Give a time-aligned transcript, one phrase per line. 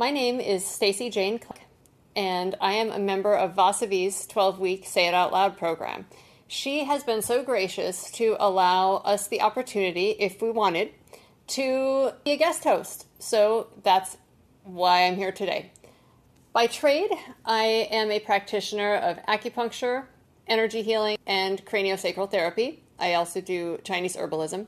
[0.00, 1.60] My name is Stacy Jane Clark,
[2.16, 6.06] and I am a member of Vasavi's 12 week Say It Out Loud program.
[6.48, 10.94] She has been so gracious to allow us the opportunity, if we wanted,
[11.48, 13.08] to be a guest host.
[13.18, 14.16] So that's
[14.64, 15.70] why I'm here today.
[16.54, 17.10] By trade,
[17.44, 20.06] I am a practitioner of acupuncture,
[20.46, 22.82] energy healing, and craniosacral therapy.
[22.98, 24.66] I also do Chinese herbalism.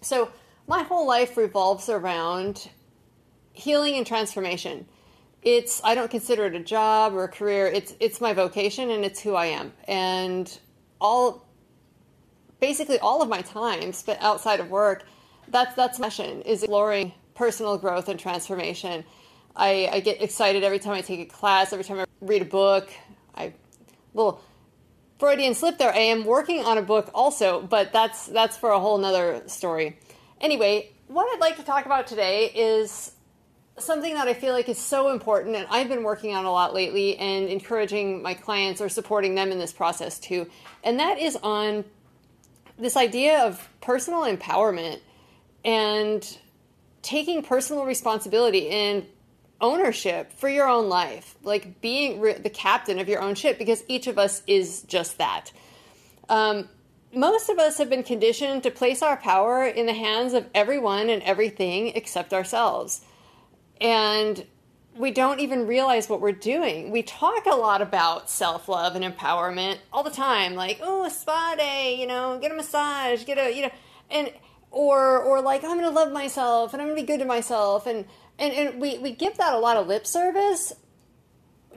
[0.00, 0.32] So
[0.66, 2.70] my whole life revolves around
[3.58, 4.86] healing and transformation.
[5.42, 7.66] It's I don't consider it a job or a career.
[7.66, 9.72] It's it's my vocation and it's who I am.
[9.86, 10.58] And
[11.00, 11.46] all
[12.60, 15.04] basically all of my time spent outside of work,
[15.48, 19.04] that's that's my mission is exploring personal growth and transformation.
[19.54, 22.44] I, I get excited every time I take a class, every time I read a
[22.44, 22.90] book.
[23.34, 23.54] I
[24.14, 24.40] little
[25.18, 25.92] Freudian slip there.
[25.92, 29.98] I am working on a book also, but that's that's for a whole nother story.
[30.40, 33.12] Anyway, what I'd like to talk about today is
[33.82, 36.74] something that I feel like is so important, and I've been working on a lot
[36.74, 40.48] lately and encouraging my clients or supporting them in this process too.
[40.84, 41.84] And that is on
[42.78, 45.00] this idea of personal empowerment
[45.64, 46.38] and
[47.02, 49.06] taking personal responsibility and
[49.60, 53.82] ownership for your own life, like being re- the captain of your own ship, because
[53.88, 55.50] each of us is just that.
[56.28, 56.68] Um,
[57.12, 61.08] most of us have been conditioned to place our power in the hands of everyone
[61.08, 63.00] and everything except ourselves
[63.80, 64.44] and
[64.98, 66.90] we don't even realize what we're doing.
[66.90, 71.10] We talk a lot about self love and empowerment all the time, like oh, a
[71.10, 73.70] spa day, you know, get a massage, get a you know,
[74.10, 74.32] and
[74.70, 78.04] or or like I'm gonna love myself and I'm gonna be good to myself, and
[78.38, 80.74] and and we we give that a lot of lip service,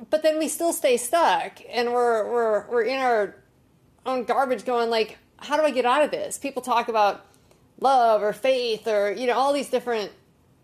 [0.10, 3.36] but then we still stay stuck, and we're we're we're in our
[4.06, 6.40] own garbage, going like, how do I get out of this?
[6.40, 7.26] People talk about
[7.80, 10.12] love or faith or you know all these different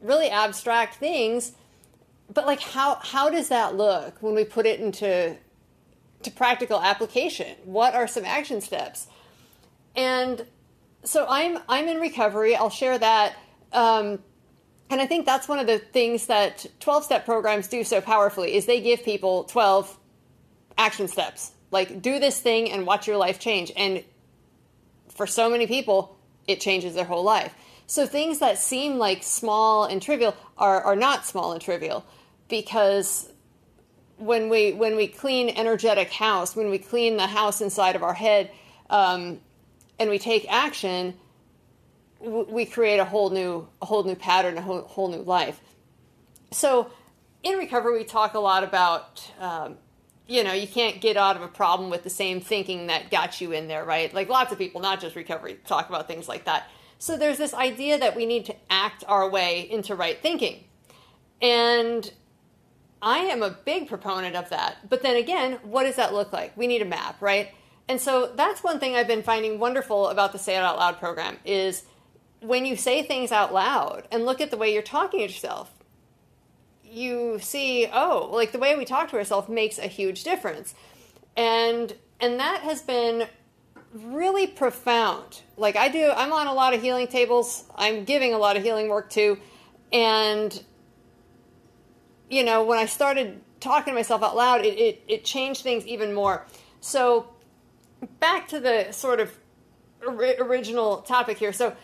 [0.01, 1.53] really abstract things
[2.33, 5.35] but like how how does that look when we put it into
[6.23, 7.55] to practical application?
[7.63, 9.07] What are some action steps?
[9.95, 10.45] And
[11.03, 12.55] so i'm i'm in recovery.
[12.55, 13.35] I'll share that.
[13.71, 14.19] Um,
[14.89, 18.55] and i think that's one of the things that 12 step programs do so powerfully
[18.55, 19.97] is they give people 12
[20.77, 21.51] action steps.
[21.71, 23.71] Like do this thing and watch your life change.
[23.75, 24.03] And
[25.09, 27.53] for so many people it changes their whole life
[27.87, 32.05] so things that seem like small and trivial are, are not small and trivial
[32.49, 33.31] because
[34.17, 38.13] when we when we clean energetic house, when we clean the house inside of our
[38.13, 38.51] head,
[38.89, 39.39] um,
[39.99, 41.13] and we take action,
[42.19, 45.59] we create a whole new a whole new pattern, a whole, whole new life.
[46.51, 46.91] So
[47.43, 49.31] in recovery, we talk a lot about.
[49.39, 49.77] Um,
[50.29, 53.39] you know, you can't get out of a problem with the same thinking that got
[53.39, 54.13] you in there, right?
[54.13, 56.69] Like lots of people, not just recovery, talk about things like that.
[56.99, 60.63] So there's this idea that we need to act our way into right thinking.
[61.41, 62.11] And
[63.01, 64.89] I am a big proponent of that.
[64.89, 66.57] But then again, what does that look like?
[66.57, 67.49] We need a map, right?
[67.87, 70.97] And so that's one thing I've been finding wonderful about the Say It Out Loud
[70.97, 71.83] program is
[72.41, 75.71] when you say things out loud and look at the way you're talking to yourself,
[76.83, 80.73] you see, oh, like the way we talk to ourselves makes a huge difference.
[81.35, 83.27] And and that has been
[84.05, 85.41] really profound.
[85.57, 87.65] Like I do, I'm on a lot of healing tables.
[87.75, 89.39] I'm giving a lot of healing work too.
[89.91, 90.63] And,
[92.29, 95.85] you know, when I started talking to myself out loud, it, it, it changed things
[95.85, 96.45] even more.
[96.81, 97.27] So,
[98.19, 99.37] back to the sort of
[100.05, 101.53] original topic here.
[101.53, 101.75] So,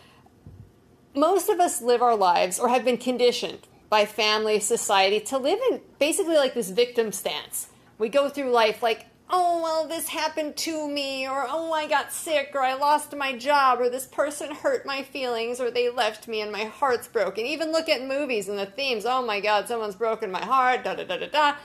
[1.14, 5.58] most of us live our lives or have been conditioned by family, society to live
[5.70, 7.68] in basically like this victim stance.
[7.98, 12.12] We go through life like oh, well, this happened to me, or oh, I got
[12.12, 16.28] sick, or I lost my job, or this person hurt my feelings, or they left
[16.28, 17.44] me and my heart's broken.
[17.44, 19.04] Even look at movies and the themes.
[19.04, 21.56] Oh my God, someone's broken my heart, da da da da da.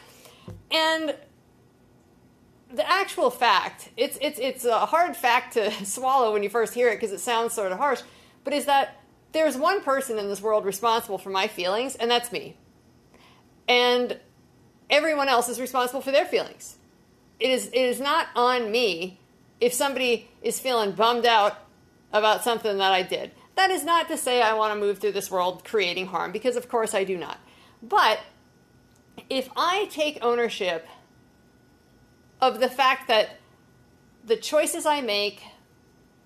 [0.72, 1.16] And
[2.74, 6.90] the actual fact, it's, it's, it's a hard fact to swallow when you first hear
[6.90, 8.02] it because it sounds sort of harsh,
[8.44, 12.32] but is that there's one person in this world responsible for my feelings, and that's
[12.32, 12.58] me.
[13.68, 14.20] And
[14.90, 16.79] everyone else is responsible for their feelings.
[17.40, 19.20] It is, it is not on me
[19.60, 21.58] if somebody is feeling bummed out
[22.12, 23.32] about something that I did.
[23.56, 26.56] That is not to say I want to move through this world creating harm, because
[26.56, 27.40] of course I do not.
[27.82, 28.20] But
[29.30, 30.88] if I take ownership
[32.42, 33.38] of the fact that
[34.24, 35.42] the choices I make,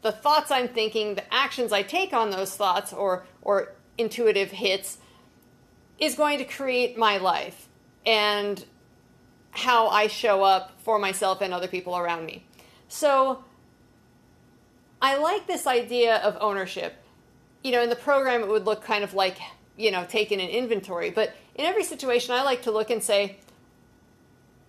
[0.01, 4.98] the thoughts I'm thinking, the actions I take on those thoughts or, or intuitive hits
[5.98, 7.68] is going to create my life
[8.06, 8.63] and
[9.53, 12.44] how I show up for myself and other people around me.
[12.88, 13.44] So
[15.01, 16.95] I like this idea of ownership.
[17.63, 19.38] You know, in the program, it would look kind of like,
[19.77, 21.11] you know, taking an inventory.
[21.11, 23.38] But in every situation, I like to look and say,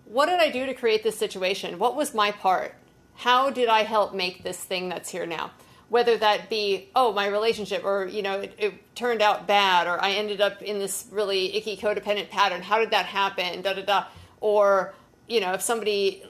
[0.05, 1.79] what did I do to create this situation?
[1.79, 2.75] What was my part?
[3.15, 5.51] How did I help make this thing that's here now?
[5.89, 10.01] Whether that be, oh, my relationship, or, you know, it, it turned out bad, or
[10.03, 12.61] I ended up in this really icky codependent pattern.
[12.61, 13.61] How did that happen?
[13.61, 14.05] Da da da.
[14.45, 14.93] Or,
[15.27, 16.23] you know, if somebody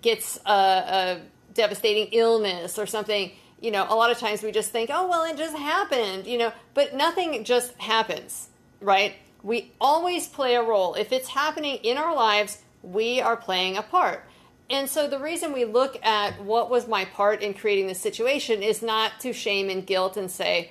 [0.00, 1.20] gets a, a
[1.52, 5.24] devastating illness or something, you know, a lot of times we just think, oh, well,
[5.24, 8.50] it just happened, you know, but nothing just happens,
[8.80, 9.16] right?
[9.42, 10.94] We always play a role.
[10.94, 14.24] If it's happening in our lives, we are playing a part.
[14.70, 18.62] And so the reason we look at what was my part in creating this situation
[18.62, 20.70] is not to shame and guilt and say,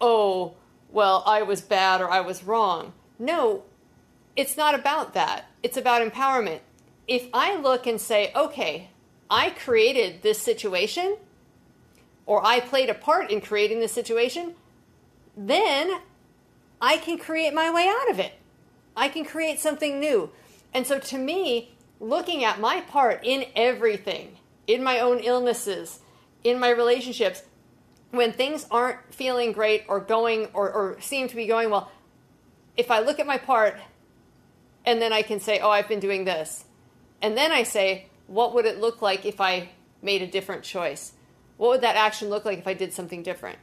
[0.00, 0.54] oh,
[0.90, 2.94] well, I was bad or I was wrong.
[3.18, 3.64] No,
[4.36, 5.46] it's not about that.
[5.62, 6.60] It's about empowerment.
[7.06, 8.90] If I look and say, okay,
[9.30, 11.16] I created this situation,
[12.26, 14.54] or I played a part in creating this situation,
[15.36, 16.00] then
[16.80, 18.34] I can create my way out of it.
[18.96, 20.30] I can create something new.
[20.72, 26.00] And so to me, looking at my part in everything, in my own illnesses,
[26.42, 27.42] in my relationships,
[28.10, 31.90] when things aren't feeling great or going or, or seem to be going well,
[32.76, 33.78] if I look at my part
[34.84, 36.64] and then I can say, oh, I've been doing this.
[37.22, 39.70] And then I say, what would it look like if I
[40.02, 41.12] made a different choice?
[41.56, 43.58] What would that action look like if I did something different?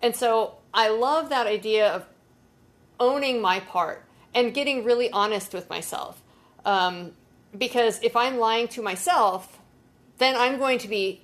[0.00, 2.06] And so I love that idea of
[2.98, 6.22] owning my part and getting really honest with myself.
[6.64, 7.12] Um,
[7.56, 9.58] because if I'm lying to myself,
[10.18, 11.22] then I'm going to be,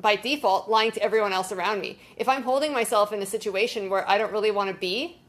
[0.00, 1.98] by default, lying to everyone else around me.
[2.16, 5.20] If I'm holding myself in a situation where I don't really want to be,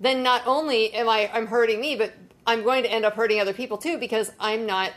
[0.00, 2.12] then not only am I I'm hurting me, but
[2.46, 4.92] I'm going to end up hurting other people too because I'm not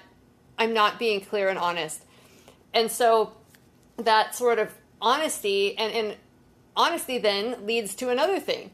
[0.58, 2.04] I'm not being clear and honest.
[2.74, 3.34] And so
[3.98, 6.16] that sort of honesty and, and
[6.76, 8.72] honesty then leads to another thing,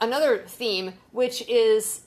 [0.00, 2.02] another theme, which is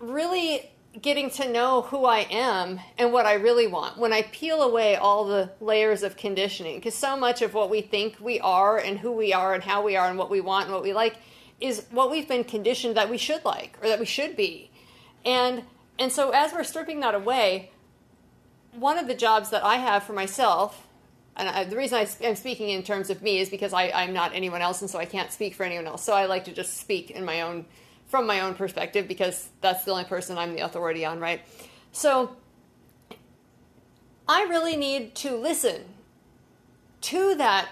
[0.00, 0.70] really
[1.00, 3.98] getting to know who I am and what I really want.
[3.98, 7.80] When I peel away all the layers of conditioning, because so much of what we
[7.80, 10.64] think we are and who we are and how we are and what we want
[10.64, 11.16] and what we like
[11.60, 14.70] is what we've been conditioned that we should like or that we should be.
[15.24, 15.64] And
[15.98, 17.70] and so as we're stripping that away,
[18.72, 20.86] one of the jobs that I have for myself,
[21.36, 24.12] and I, the reason I, am speaking in terms of me is because I, I'm
[24.12, 26.04] not anyone else, and so I can't speak for anyone else.
[26.04, 27.64] So I like to just speak in my own
[28.06, 31.42] from my own perspective because that's the only person I'm the authority on, right?
[31.92, 32.36] So
[34.26, 35.84] I really need to listen
[37.02, 37.68] to that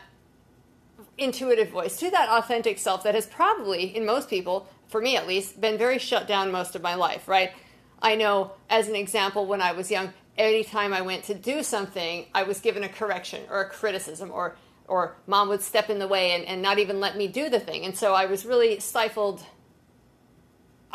[1.19, 5.27] intuitive voice, to that authentic self that has probably, in most people, for me at
[5.27, 7.53] least, been very shut down most of my life, right?
[8.01, 12.27] I know, as an example, when I was young, anytime I went to do something,
[12.35, 14.57] I was given a correction or a criticism, or
[14.89, 17.59] or mom would step in the way and, and not even let me do the
[17.59, 17.85] thing.
[17.85, 19.45] And so I was really stifled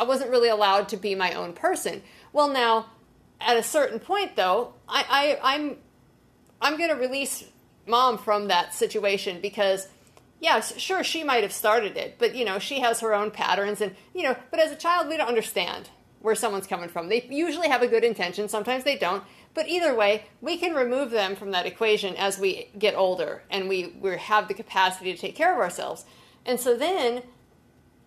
[0.02, 2.02] I wasn't really allowed to be my own person.
[2.34, 2.88] Well, now,
[3.40, 5.78] at a certain point, though, I, I I'm
[6.62, 7.44] I'm going to release
[7.86, 9.88] mom from that situation because
[10.42, 13.80] yes, sure, she might have started it, but you know, she has her own patterns,
[13.80, 17.08] and you know, but as a child, we don't understand where someone's coming from.
[17.08, 21.12] They usually have a good intention, sometimes they don't, but either way, we can remove
[21.12, 25.18] them from that equation as we get older and we, we have the capacity to
[25.18, 26.06] take care of ourselves.
[26.46, 27.24] And so then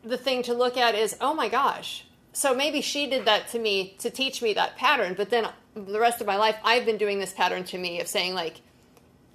[0.03, 3.59] the thing to look at is, oh my gosh, so maybe she did that to
[3.59, 6.99] me to teach me that pattern, but then the rest of my life I've been
[6.99, 8.61] doing this pattern to me of saying like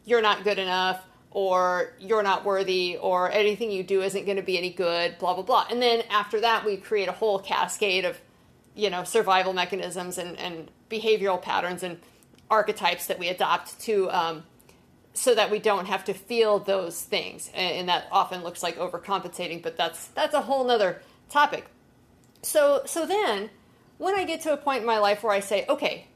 [0.06, 4.44] you're not good enough or you're not worthy or anything you do isn't going to
[4.44, 5.68] be any good, blah blah blah.
[5.70, 8.20] And then after that we create a whole cascade of
[8.76, 12.00] you know survival mechanisms and, and behavioral patterns and
[12.50, 14.44] archetypes that we adopt to um,
[15.14, 18.78] so that we don't have to feel those things and, and, that often looks like
[18.78, 21.66] overcompensating but that's that's a whole nother topic
[22.42, 23.50] so so then
[23.98, 26.08] when i get to a point in my life where i say okay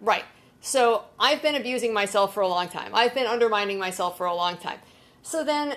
[0.00, 0.24] right
[0.60, 4.34] so i've been abusing myself for a long time i've been undermining myself for a
[4.34, 4.78] long time
[5.22, 5.76] so then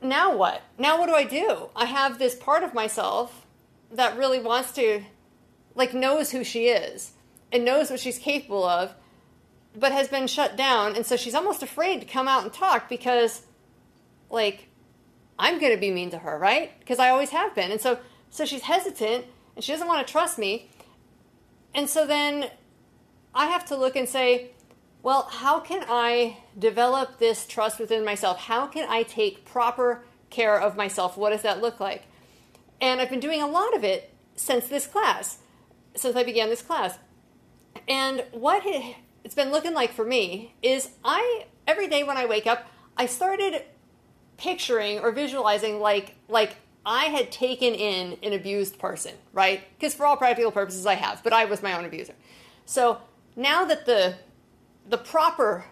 [0.00, 3.46] now what now what do i do i have this part of myself
[3.90, 5.02] that really wants to
[5.74, 7.12] like knows who she is
[7.52, 8.94] and knows what she's capable of,
[9.76, 10.96] but has been shut down.
[10.96, 13.42] And so she's almost afraid to come out and talk because,
[14.30, 14.68] like,
[15.38, 16.78] I'm going to be mean to her, right?
[16.80, 17.70] Because I always have been.
[17.70, 17.98] And so,
[18.30, 20.70] so she's hesitant and she doesn't want to trust me.
[21.74, 22.50] And so then
[23.34, 24.50] I have to look and say,
[25.02, 28.40] well, how can I develop this trust within myself?
[28.40, 31.16] How can I take proper care of myself?
[31.16, 32.04] What does that look like?
[32.80, 35.38] And I've been doing a lot of it since this class,
[35.94, 36.98] since I began this class.
[37.88, 42.46] And what it's been looking like for me is I every day when I wake
[42.46, 43.62] up, I started
[44.36, 49.62] picturing or visualizing like like I had taken in an abused person, right?
[49.78, 52.14] Because for all practical purposes I have, but I was my own abuser.
[52.66, 53.00] So
[53.36, 54.14] now that the
[54.88, 55.64] the proper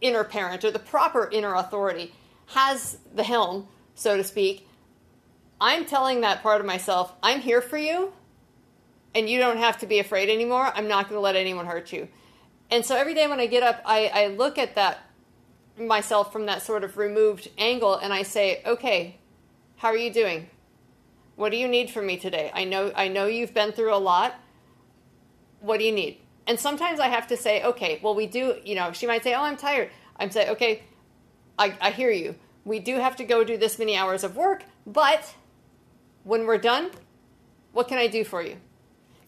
[0.00, 2.12] inner parent or the proper inner authority
[2.46, 4.68] has the helm, so to speak,
[5.60, 8.12] I'm telling that part of myself, I'm here for you
[9.14, 10.72] and you don't have to be afraid anymore.
[10.74, 12.08] I'm not going to let anyone hurt you.
[12.70, 14.98] And so every day when I get up, I, I look at that
[15.78, 19.18] myself from that sort of removed angle and I say, okay,
[19.76, 20.48] how are you doing?
[21.36, 22.50] What do you need from me today?
[22.54, 24.34] I know I know you've been through a lot.
[25.60, 26.21] What do you need?
[26.46, 29.34] And sometimes I have to say, okay, well we do, you know, she might say,
[29.34, 29.90] Oh, I'm tired.
[30.16, 30.82] I'm saying, okay,
[31.58, 32.34] I, I hear you.
[32.64, 35.34] We do have to go do this many hours of work, but
[36.24, 36.90] when we're done,
[37.72, 38.56] what can I do for you?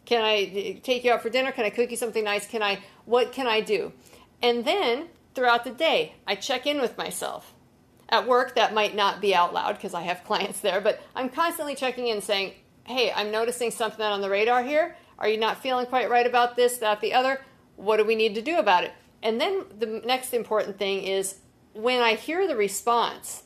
[0.05, 1.51] Can I eh, take you out for dinner?
[1.51, 2.47] Can I cook you something nice?
[2.47, 3.93] Can I, what can I do?
[4.43, 7.55] And then throughout the day, I check in with myself.
[8.09, 11.29] At work, that might not be out loud because I have clients there, but I'm
[11.29, 12.53] constantly checking in saying,
[12.85, 14.97] hey, I'm noticing something on the radar here.
[15.19, 17.41] Are you not feeling quite right about this, that, the other?
[17.77, 18.93] What do we need to do about it?
[19.23, 21.37] And then the next important thing is
[21.73, 23.45] when I hear the response,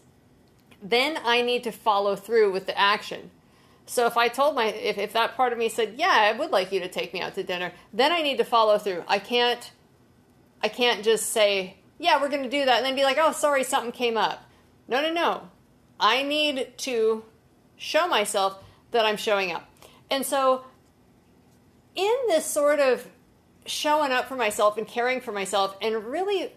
[0.82, 3.30] then I need to follow through with the action.
[3.86, 6.50] So if I told my if, if that part of me said, "Yeah, I would
[6.50, 9.02] like you to take me out to dinner," then I need to follow through.
[9.08, 9.70] I can't
[10.62, 13.32] I can't just say, "Yeah, we're going to do that," and then be like, "Oh,
[13.32, 14.44] sorry, something came up."
[14.88, 15.48] No, no, no.
[15.98, 17.24] I need to
[17.76, 19.68] show myself that I'm showing up.
[20.10, 20.64] And so
[21.98, 23.08] in this sort of
[23.66, 26.52] showing up for myself and caring for myself and really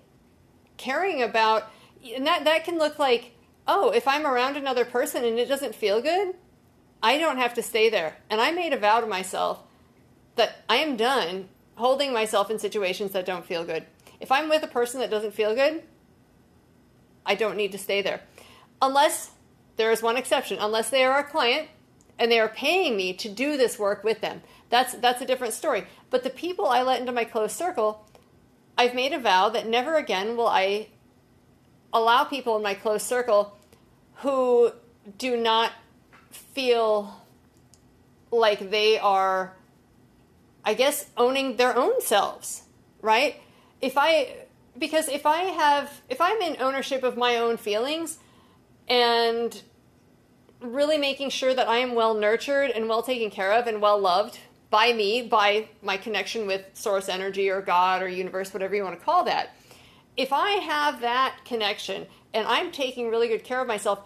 [0.77, 1.69] caring about
[2.15, 3.31] and that that can look like,
[3.67, 6.35] "Oh, if I'm around another person and it doesn't feel good,
[7.03, 8.17] I don't have to stay there.
[8.29, 9.63] And I made a vow to myself
[10.35, 13.85] that I am done holding myself in situations that don't feel good.
[14.19, 15.83] If I'm with a person that doesn't feel good,
[17.25, 18.21] I don't need to stay there.
[18.81, 19.31] Unless
[19.77, 21.69] there is one exception, unless they are a client
[22.19, 24.41] and they are paying me to do this work with them.
[24.71, 25.85] That's that's a different story.
[26.09, 28.07] But the people I let into my close circle,
[28.77, 30.87] I've made a vow that never again will I
[31.93, 33.57] allow people in my close circle
[34.15, 34.71] who
[35.17, 35.71] do not
[36.31, 37.21] feel
[38.31, 39.57] like they are,
[40.63, 42.63] I guess, owning their own selves,
[43.01, 43.41] right?
[43.81, 44.45] If I,
[44.77, 48.19] because if I have, if I'm in ownership of my own feelings
[48.87, 49.61] and
[50.61, 53.99] really making sure that I am well nurtured and well taken care of and well
[53.99, 54.39] loved
[54.71, 58.97] by me, by my connection with source energy or God or universe, whatever you want
[58.97, 59.55] to call that.
[60.17, 63.99] If I have that connection and I'm taking really good care of myself,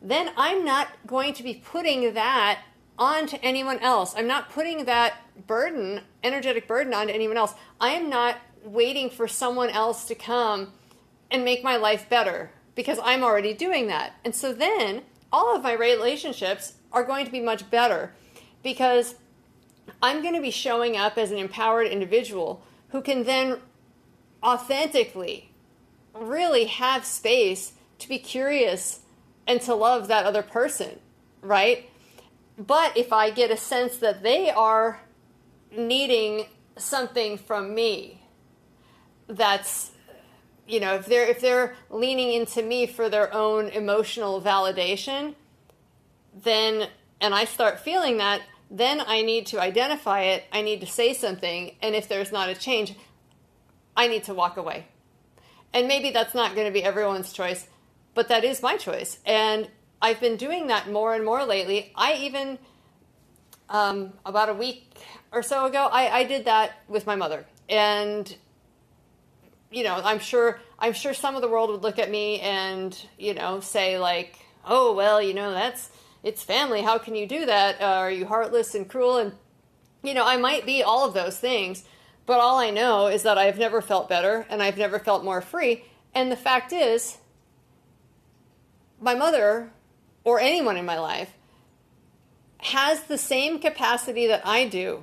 [0.00, 2.60] then I'm not going to be putting that
[2.98, 4.14] onto anyone else.
[4.16, 5.14] I'm not putting that
[5.46, 7.54] burden, energetic burden, onto anyone else.
[7.80, 10.72] I am not waiting for someone else to come
[11.30, 14.14] and make my life better because I'm already doing that.
[14.24, 15.02] And so then
[15.32, 18.12] all of my relationships are going to be much better
[18.62, 19.16] because
[20.02, 23.58] I'm going to be showing up as an empowered individual who can then
[24.42, 25.50] authentically
[26.12, 29.00] really have space to be curious
[29.46, 30.98] and to love that other person,
[31.40, 31.88] right?
[32.58, 35.00] But if I get a sense that they are
[35.70, 38.22] needing something from me,
[39.28, 39.92] that's
[40.66, 45.34] you know, if they're if they're leaning into me for their own emotional validation,
[46.42, 46.88] then
[47.20, 51.12] and I start feeling that, then I need to identify it, I need to say
[51.12, 52.94] something, and if there's not a change,
[53.96, 54.86] I need to walk away.
[55.74, 57.68] And maybe that's not going to be everyone's choice,
[58.14, 59.18] but that is my choice.
[59.24, 59.68] And
[60.00, 61.92] I've been doing that more and more lately.
[61.94, 62.58] I even,
[63.68, 64.96] um, about a week
[65.30, 67.46] or so ago, I, I did that with my mother.
[67.68, 68.34] and
[69.72, 72.96] you know, I'm sure I'm sure some of the world would look at me and
[73.18, 75.88] you know say like, oh well, you know that's
[76.22, 76.82] it's family.
[76.82, 77.80] How can you do that?
[77.80, 79.16] Uh, are you heartless and cruel?
[79.18, 79.32] And
[80.02, 81.84] you know, I might be all of those things,
[82.26, 85.40] but all I know is that I've never felt better and I've never felt more
[85.40, 85.84] free.
[86.14, 87.18] And the fact is,
[89.00, 89.70] my mother
[90.24, 91.30] or anyone in my life
[92.58, 95.02] has the same capacity that I do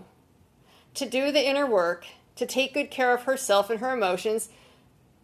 [0.93, 4.49] to do the inner work, to take good care of herself and her emotions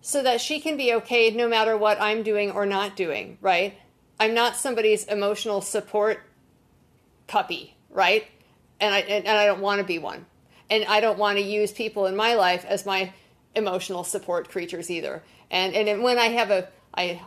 [0.01, 3.73] so that she can be okay no matter what I'm doing or not doing, right?
[4.19, 6.21] I'm not somebody's emotional support
[7.27, 8.25] puppy, right?
[8.79, 10.25] And I and, and I don't want to be one.
[10.69, 13.13] And I don't want to use people in my life as my
[13.55, 15.23] emotional support creatures either.
[15.51, 17.21] And and when I have a I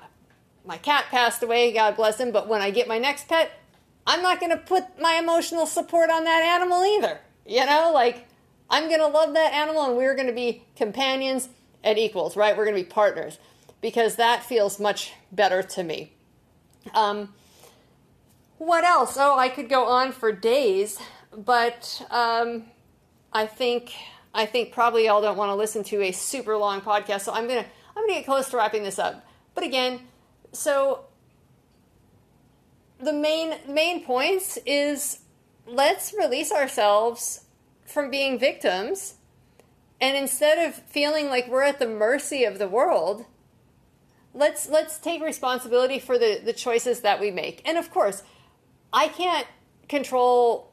[0.64, 3.50] my cat passed away, God bless him, but when I get my next pet,
[4.07, 7.21] I'm not going to put my emotional support on that animal either.
[7.47, 8.26] You know, like
[8.71, 11.49] I'm going to love that animal and we're going to be companions
[11.83, 12.57] at equals, right?
[12.57, 13.38] We're going to be partners
[13.80, 16.12] because that feels much better to me.
[16.95, 17.35] Um,
[18.59, 19.16] what else?
[19.18, 20.99] Oh, I could go on for days,
[21.37, 22.64] but um,
[23.33, 23.92] I think
[24.35, 27.47] I think probably y'all don't want to listen to a super long podcast, so I'm
[27.47, 27.64] gonna
[27.97, 29.25] I'm gonna get close to wrapping this up.
[29.54, 30.00] But again,
[30.52, 31.04] so
[32.99, 35.21] the main main points is
[35.66, 37.45] let's release ourselves
[37.85, 39.14] from being victims
[40.00, 43.25] and instead of feeling like we're at the mercy of the world
[44.38, 47.61] let's let's take responsibility for the the choices that we make.
[47.68, 48.23] And of course
[48.92, 49.47] i can't
[49.88, 50.73] control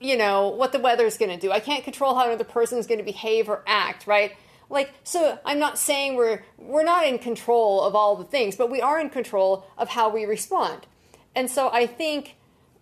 [0.00, 1.50] you know what the weather's going to do.
[1.50, 4.32] I can't control how another person's going to behave or act right?
[4.68, 8.70] Like so i'm not saying we're we're not in control of all the things but
[8.70, 10.86] we are in control of how we respond.
[11.34, 12.34] And so i think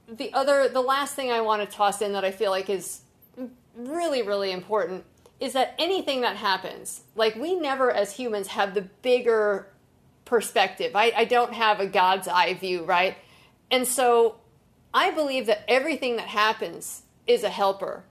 [0.08, 3.00] the other the last thing i want to toss in that i feel like is
[3.74, 5.04] really really important
[5.40, 9.66] is that anything that happens like we never as humans have the bigger
[10.24, 13.16] perspective i, I don't have a god's eye view right
[13.70, 14.36] and so
[14.92, 18.04] i believe that everything that happens is a helper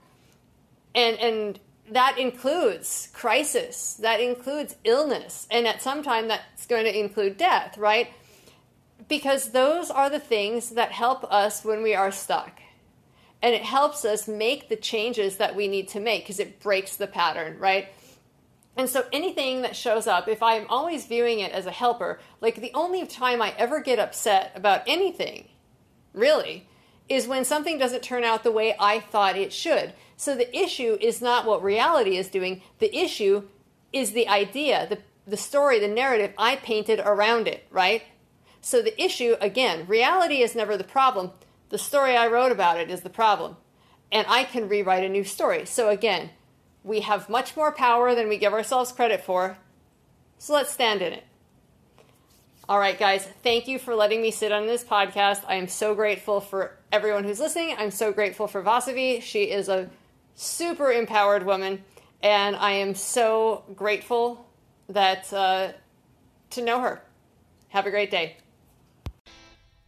[0.94, 6.98] and and that includes crisis, that includes illness, and at some time that's going to
[6.98, 8.08] include death, right?
[9.08, 12.60] Because those are the things that help us when we are stuck.
[13.42, 16.96] And it helps us make the changes that we need to make because it breaks
[16.96, 17.88] the pattern, right?
[18.76, 22.56] And so anything that shows up, if I'm always viewing it as a helper, like
[22.56, 25.48] the only time I ever get upset about anything,
[26.12, 26.66] really,
[27.08, 29.92] is when something doesn't turn out the way I thought it should.
[30.16, 33.44] So the issue is not what reality is doing, the issue
[33.92, 38.02] is the idea, the, the story, the narrative I painted around it, right?
[38.60, 41.32] So the issue, again, reality is never the problem.
[41.70, 43.56] The story I wrote about it is the problem.
[44.12, 45.66] And I can rewrite a new story.
[45.66, 46.30] So again,
[46.82, 49.58] we have much more power than we give ourselves credit for.
[50.38, 51.24] So let's stand in it.
[52.68, 55.42] All right, guys, thank you for letting me sit on this podcast.
[55.46, 57.74] I am so grateful for everyone who's listening.
[57.78, 59.20] I'm so grateful for Vasavi.
[59.20, 59.90] She is a
[60.34, 61.84] super empowered woman,
[62.22, 64.46] and I am so grateful
[64.88, 65.72] that uh,
[66.50, 67.02] to know her.
[67.68, 68.36] Have a great day.